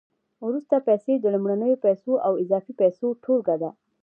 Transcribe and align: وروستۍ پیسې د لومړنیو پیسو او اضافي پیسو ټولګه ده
وروستۍ 0.45 0.79
پیسې 0.87 1.13
د 1.19 1.25
لومړنیو 1.33 1.81
پیسو 1.85 2.11
او 2.27 2.33
اضافي 2.43 2.73
پیسو 2.81 3.07
ټولګه 3.23 3.55
ده 3.61 3.69